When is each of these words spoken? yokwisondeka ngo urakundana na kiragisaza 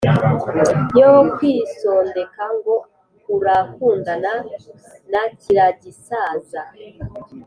yokwisondeka 0.99 2.43
ngo 2.57 2.75
urakundana 3.35 4.33
na 5.11 5.21
kiragisaza 5.39 6.61